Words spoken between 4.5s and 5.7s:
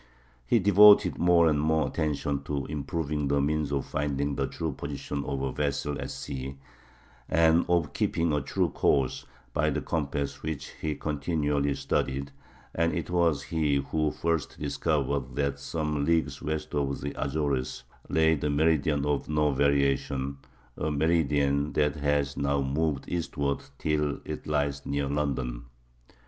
position of a